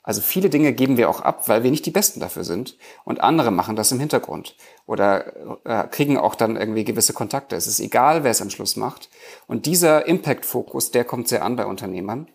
[0.08, 3.20] Also viele Dinge geben wir auch ab, weil wir nicht die Besten dafür sind und
[3.20, 7.56] andere machen das im Hintergrund oder äh, kriegen auch dann irgendwie gewisse Kontakte.
[7.56, 9.10] Es ist egal, wer es am Schluss macht.
[9.48, 12.26] Und dieser Impact-Fokus, der kommt sehr an bei Unternehmern.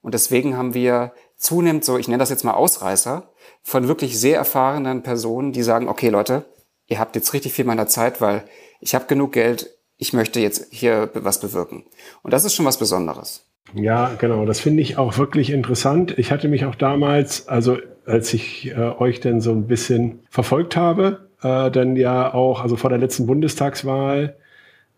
[0.00, 3.28] Und deswegen haben wir zunehmend so, ich nenne das jetzt mal Ausreißer,
[3.62, 6.46] von wirklich sehr erfahrenen Personen, die sagen, okay Leute,
[6.86, 8.48] ihr habt jetzt richtig viel meiner Zeit, weil
[8.80, 11.84] ich habe genug Geld, ich möchte jetzt hier was bewirken.
[12.22, 13.44] Und das ist schon was Besonderes.
[13.74, 14.46] Ja, genau.
[14.46, 16.18] Das finde ich auch wirklich interessant.
[16.18, 20.76] Ich hatte mich auch damals, also als ich äh, euch dann so ein bisschen verfolgt
[20.76, 24.36] habe, äh, dann ja auch, also vor der letzten Bundestagswahl,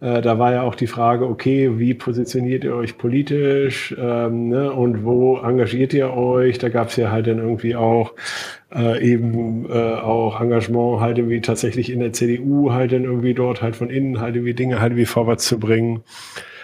[0.00, 4.72] äh, da war ja auch die Frage, okay, wie positioniert ihr euch politisch ähm, ne,
[4.72, 6.58] und wo engagiert ihr euch?
[6.58, 8.14] Da gab es ja halt dann irgendwie auch
[8.74, 13.60] äh, eben äh, auch Engagement halt irgendwie tatsächlich in der CDU halt dann irgendwie dort
[13.60, 16.02] halt von innen halt irgendwie Dinge halt wie vorwärts zu bringen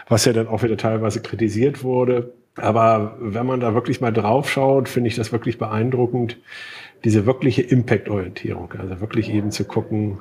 [0.09, 2.33] was ja dann auch wieder teilweise kritisiert wurde.
[2.57, 6.39] Aber wenn man da wirklich mal drauf schaut, finde ich das wirklich beeindruckend,
[7.05, 8.73] diese wirkliche Impact-Orientierung.
[8.79, 10.21] Also wirklich eben zu gucken,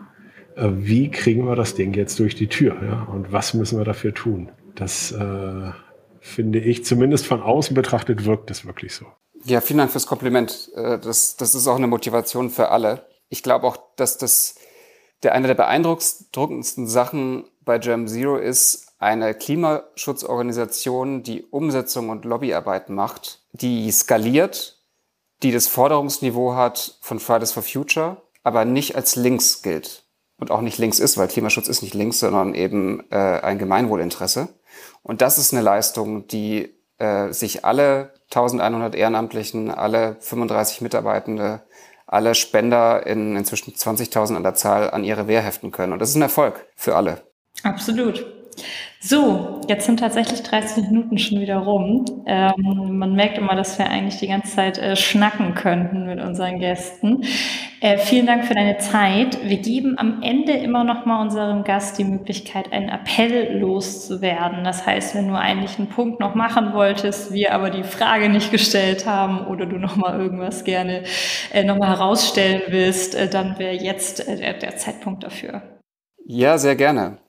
[0.55, 3.03] äh, wie kriegen wir das Ding jetzt durch die Tür ja?
[3.03, 4.51] und was müssen wir dafür tun.
[4.75, 5.71] Das äh,
[6.19, 9.05] finde ich, zumindest von außen betrachtet, wirkt das wirklich so.
[9.45, 10.71] Ja, vielen Dank fürs Kompliment.
[10.75, 13.05] Äh, das, das ist auch eine Motivation für alle.
[13.29, 14.55] Ich glaube auch, dass das
[15.23, 22.89] der eine der beeindruckendsten Sachen bei Germ Zero ist, eine Klimaschutzorganisation, die Umsetzung und Lobbyarbeit
[22.89, 24.79] macht, die skaliert,
[25.43, 30.05] die das Forderungsniveau hat von Fridays for Future, aber nicht als links gilt
[30.39, 34.49] und auch nicht links ist, weil Klimaschutz ist nicht links, sondern eben äh, ein Gemeinwohlinteresse.
[35.03, 41.61] Und das ist eine Leistung, die äh, sich alle 1100 Ehrenamtlichen, alle 35 Mitarbeitende,
[42.07, 45.93] alle Spender in inzwischen 20.000 an der Zahl an ihre Wehr heften können.
[45.93, 47.21] Und das ist ein Erfolg für alle.
[47.61, 48.34] Absolut.
[49.07, 52.05] So, jetzt sind tatsächlich 30 Minuten schon wieder rum.
[52.25, 56.57] Ähm, man merkt immer, dass wir eigentlich die ganze Zeit äh, schnacken könnten mit unseren
[56.57, 57.23] Gästen.
[57.81, 59.37] Äh, vielen Dank für deine Zeit.
[59.47, 64.63] Wir geben am Ende immer noch mal unserem Gast die Möglichkeit, einen Appell loszuwerden.
[64.63, 68.49] Das heißt, wenn du eigentlich einen Punkt noch machen wolltest, wir aber die Frage nicht
[68.51, 71.03] gestellt haben oder du noch mal irgendwas gerne
[71.53, 75.61] äh, noch mal herausstellen willst, äh, dann wäre jetzt äh, der, der Zeitpunkt dafür.
[76.25, 77.19] Ja, sehr gerne.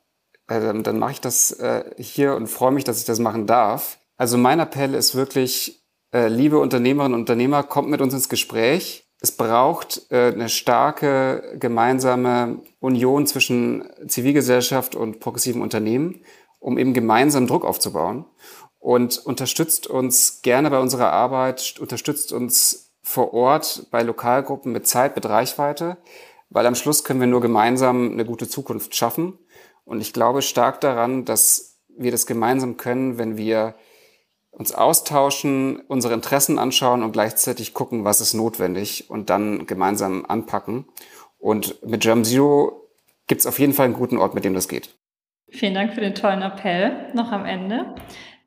[0.48, 3.98] Äh, dann mache ich das äh, hier und freue mich, dass ich das machen darf.
[4.16, 9.06] Also mein Appell ist wirklich, äh, liebe Unternehmerinnen und Unternehmer, kommt mit uns ins Gespräch.
[9.20, 16.22] Es braucht äh, eine starke gemeinsame Union zwischen Zivilgesellschaft und progressiven Unternehmen,
[16.58, 18.26] um eben gemeinsam Druck aufzubauen.
[18.78, 25.16] Und unterstützt uns gerne bei unserer Arbeit, unterstützt uns vor Ort bei Lokalgruppen mit Zeit,
[25.16, 25.96] mit Reichweite,
[26.50, 29.38] weil am Schluss können wir nur gemeinsam eine gute Zukunft schaffen.
[29.86, 33.76] Und ich glaube stark daran, dass wir das gemeinsam können, wenn wir
[34.50, 40.86] uns austauschen, unsere Interessen anschauen und gleichzeitig gucken, was ist notwendig und dann gemeinsam anpacken.
[41.38, 42.88] Und mit Germ Zero
[43.28, 44.96] gibt es auf jeden Fall einen guten Ort, mit dem das geht.
[45.48, 47.94] Vielen Dank für den tollen Appell noch am Ende.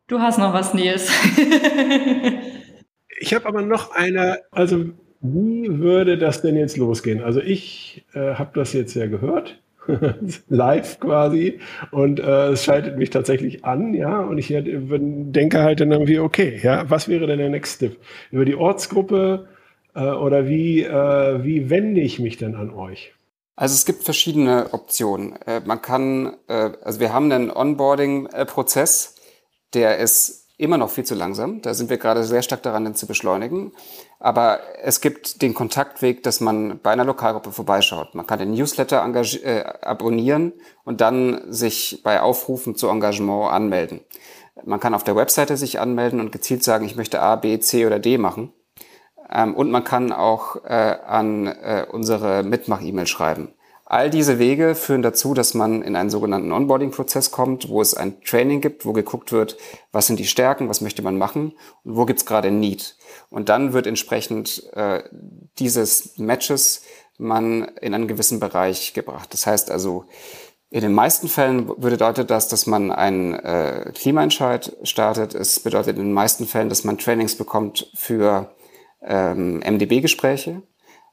[0.08, 1.10] Du hast noch was, Nils.
[3.20, 4.86] ich habe aber noch eine, also
[5.22, 7.24] wie würde das denn jetzt losgehen?
[7.24, 9.62] Also ich äh, habe das jetzt ja gehört
[10.50, 11.60] live quasi
[11.92, 16.60] und äh, es schaltet mich tatsächlich an, ja, und ich denke halt dann irgendwie, okay,
[16.62, 17.98] ja, was wäre denn der Next Step?
[18.32, 19.48] Über die Ortsgruppe
[19.96, 23.14] äh, oder wie, äh, wie wende ich mich denn an euch?
[23.56, 25.36] Also es gibt verschiedene Optionen.
[25.46, 29.16] Äh, man kann, äh, also wir haben einen Onboarding-Prozess,
[29.74, 31.62] der ist immer noch viel zu langsam.
[31.62, 33.72] Da sind wir gerade sehr stark daran, den zu beschleunigen.
[34.20, 38.14] Aber es gibt den Kontaktweg, dass man bei einer Lokalgruppe vorbeischaut.
[38.14, 39.02] Man kann den Newsletter
[39.44, 40.52] äh, abonnieren
[40.84, 44.02] und dann sich bei Aufrufen zu Engagement anmelden.
[44.66, 47.86] Man kann auf der Webseite sich anmelden und gezielt sagen, ich möchte A, B, C
[47.86, 48.52] oder D machen.
[49.32, 53.54] Ähm, und man kann auch äh, an äh, unsere Mitmach-E-Mail schreiben.
[53.90, 58.22] All diese Wege führen dazu, dass man in einen sogenannten Onboarding-Prozess kommt, wo es ein
[58.22, 59.58] Training gibt, wo geguckt wird,
[59.92, 62.98] was sind die Stärken, was möchte man machen und wo gibt es gerade Need.
[63.32, 65.02] Und dann wird entsprechend äh,
[65.58, 66.84] dieses Matches
[67.18, 69.34] man in einen gewissen Bereich gebracht.
[69.34, 70.06] Das heißt also,
[70.70, 75.34] in den meisten Fällen bedeutet das, dass man einen äh, Klimaentscheid startet.
[75.34, 78.54] Es bedeutet in den meisten Fällen, dass man Trainings bekommt für
[79.02, 80.62] ähm, MDB-Gespräche.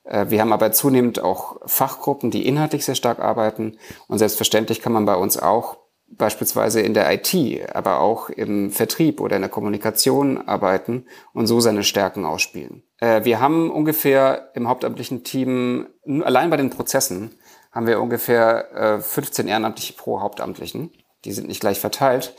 [0.07, 3.79] Äh, wir haben aber zunehmend auch Fachgruppen, die inhaltlich sehr stark arbeiten.
[4.09, 7.35] Und selbstverständlich kann man bei uns auch beispielsweise in der IT,
[7.75, 12.85] aber auch im Vertrieb oder in der Kommunikation arbeiten und so seine Stärken ausspielen.
[12.99, 15.89] Äh, wir haben ungefähr im hauptamtlichen Team,
[16.23, 17.33] allein bei den Prozessen,
[17.73, 20.93] haben wir ungefähr 15 äh, Ehrenamtliche pro Hauptamtlichen.
[21.27, 22.35] Die sind nicht gleich verteilt,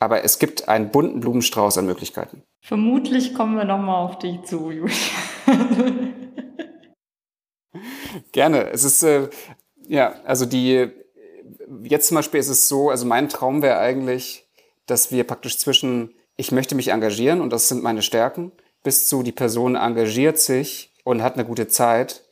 [0.00, 2.42] aber es gibt einen bunten Blumenstrauß an Möglichkeiten.
[2.60, 4.94] Vermutlich kommen wir nochmal auf dich zu, Julia.
[8.32, 8.70] Gerne.
[8.70, 9.28] Es ist, äh,
[9.88, 10.90] ja, also die,
[11.82, 14.46] jetzt zum Beispiel ist es so, also mein Traum wäre eigentlich,
[14.86, 19.22] dass wir praktisch zwischen, ich möchte mich engagieren und das sind meine Stärken, bis zu
[19.22, 22.24] die Person engagiert sich und hat eine gute Zeit,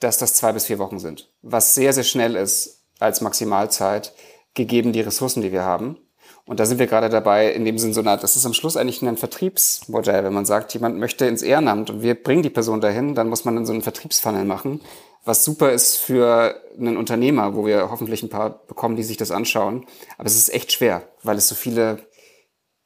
[0.00, 1.30] dass das zwei bis vier Wochen sind.
[1.42, 4.12] Was sehr, sehr schnell ist als Maximalzeit,
[4.54, 5.98] gegeben die Ressourcen, die wir haben.
[6.46, 8.54] Und da sind wir gerade dabei, in dem Sinn so eine Art, das ist am
[8.54, 10.24] Schluss eigentlich ein Vertriebsmodell.
[10.24, 13.44] Wenn man sagt, jemand möchte ins Ehrenamt und wir bringen die Person dahin, dann muss
[13.44, 14.80] man dann so einen Vertriebsfunnel machen,
[15.28, 19.30] was super ist für einen Unternehmer, wo wir hoffentlich ein paar bekommen, die sich das
[19.30, 19.84] anschauen.
[20.16, 21.98] Aber es ist echt schwer, weil es so viele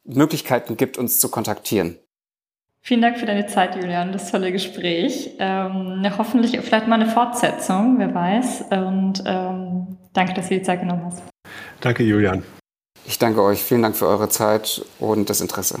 [0.03, 1.97] Möglichkeiten gibt, uns zu kontaktieren.
[2.81, 5.37] Vielen Dank für deine Zeit, Julian, das tolle Gespräch.
[5.39, 8.65] Ähm, hoffentlich vielleicht mal eine Fortsetzung, wer weiß.
[8.71, 11.23] Und ähm, danke, dass du die Zeit genommen hast.
[11.79, 12.43] Danke, Julian.
[13.05, 13.63] Ich danke euch.
[13.63, 15.79] Vielen Dank für eure Zeit und das Interesse.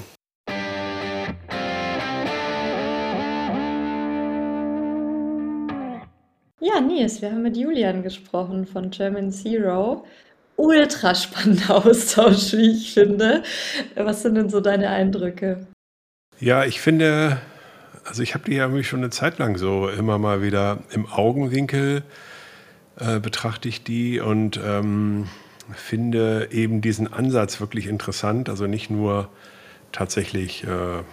[6.73, 10.05] Ja, Nils, wir haben mit Julian gesprochen von German Zero.
[10.55, 13.43] Ultra spannender Austausch, wie ich finde.
[13.95, 15.67] Was sind denn so deine Eindrücke?
[16.39, 17.37] Ja, ich finde,
[18.05, 22.03] also ich habe die ja schon eine Zeit lang so immer mal wieder im Augenwinkel
[22.99, 25.27] äh, betrachte ich die und ähm,
[25.73, 28.49] finde eben diesen Ansatz wirklich interessant.
[28.49, 29.29] Also nicht nur
[29.91, 31.03] tatsächlich, äh,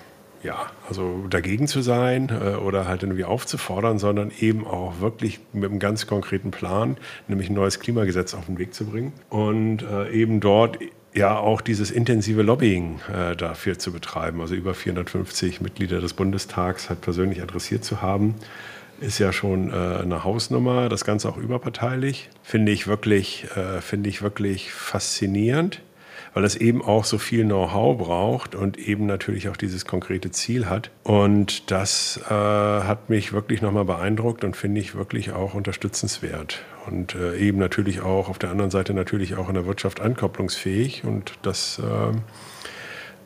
[0.42, 5.70] ja, also dagegen zu sein äh, oder halt irgendwie aufzufordern, sondern eben auch wirklich mit
[5.70, 6.96] einem ganz konkreten Plan,
[7.28, 10.78] nämlich ein neues Klimagesetz auf den Weg zu bringen und äh, eben dort
[11.12, 16.88] ja auch dieses intensive Lobbying äh, dafür zu betreiben, also über 450 Mitglieder des Bundestags
[16.88, 18.36] halt persönlich adressiert zu haben
[19.00, 22.28] ist ja schon äh, eine Hausnummer, das Ganze auch überparteilich.
[22.42, 25.80] Finde ich wirklich, äh, finde ich wirklich faszinierend,
[26.34, 30.66] weil es eben auch so viel Know-how braucht und eben natürlich auch dieses konkrete Ziel
[30.66, 30.90] hat.
[31.02, 36.62] Und das äh, hat mich wirklich nochmal beeindruckt und finde ich wirklich auch unterstützenswert.
[36.86, 41.04] Und äh, eben natürlich auch auf der anderen Seite natürlich auch in der Wirtschaft ankopplungsfähig.
[41.04, 42.16] Und das äh,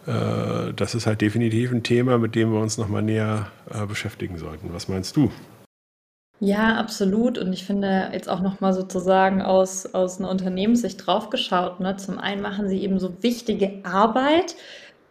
[0.07, 4.39] äh, das ist halt definitiv ein Thema, mit dem wir uns nochmal näher äh, beschäftigen
[4.39, 4.73] sollten.
[4.73, 5.31] Was meinst du?
[6.40, 7.38] Ja, absolut.
[7.38, 11.97] Und ich finde jetzt auch noch mal sozusagen aus aus 'ner Unternehmenssicht draufgeschaut, ne?
[11.97, 14.57] Zum einen machen sie eben so wichtige Arbeit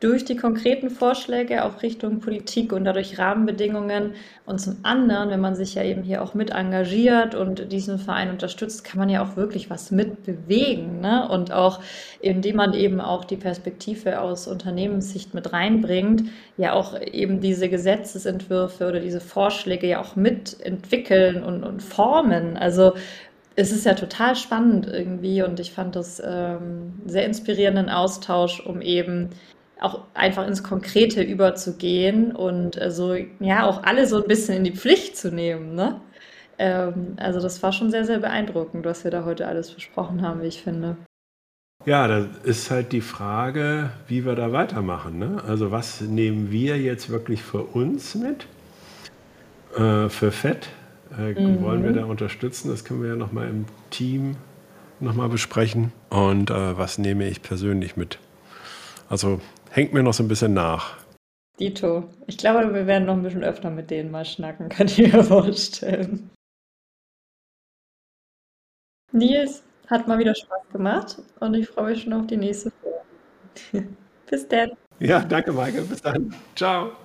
[0.04, 4.16] durch die konkreten Vorschläge auch Richtung Politik und dadurch Rahmenbedingungen.
[4.46, 8.30] Und zum anderen, wenn man sich ja eben hier auch mit engagiert und diesen Verein
[8.30, 11.00] unterstützt, kann man ja auch wirklich was mitbewegen.
[11.00, 11.30] Ne?
[11.30, 11.80] Und auch
[12.20, 16.24] indem man eben auch die Perspektive aus Unternehmenssicht mit reinbringt,
[16.58, 22.58] ja auch eben diese Gesetzesentwürfe oder diese Vorschläge ja auch mitentwickeln und, und formen.
[22.58, 22.94] Also
[23.56, 28.82] es ist ja total spannend irgendwie und ich fand das ähm, sehr inspirierenden Austausch, um
[28.82, 29.30] eben
[29.84, 34.64] auch einfach ins Konkrete überzugehen und äh, so, ja, auch alle so ein bisschen in
[34.64, 36.00] die Pflicht zu nehmen, ne?
[36.58, 40.42] Ähm, also das war schon sehr, sehr beeindruckend, was wir da heute alles besprochen haben,
[40.42, 40.98] wie ich finde.
[41.86, 45.20] Ja, da ist halt die Frage, wie wir da weitermachen.
[45.20, 45.44] Ne?
[45.46, 48.46] Also was nehmen wir jetzt wirklich für uns mit?
[49.76, 50.70] Äh, für Fett?
[51.18, 51.62] Äh, mhm.
[51.62, 52.70] Wollen wir da unterstützen?
[52.70, 54.38] Das können wir ja nochmal im Team
[55.02, 55.92] nochmal besprechen.
[56.10, 58.20] Und äh, was nehme ich persönlich mit?
[59.10, 59.42] Also
[59.74, 60.98] hängt mir noch so ein bisschen nach.
[61.60, 62.10] Dito.
[62.28, 65.24] Ich glaube, wir werden noch ein bisschen öfter mit denen mal schnacken, kann ich mir
[65.24, 66.30] vorstellen.
[69.12, 73.88] Nils, hat mal wieder Spaß gemacht und ich freue mich schon auf die nächste Folge.
[74.30, 74.72] Bis dann.
[75.00, 75.84] Ja, danke, Michael.
[75.86, 76.34] Bis dann.
[76.56, 77.03] Ciao.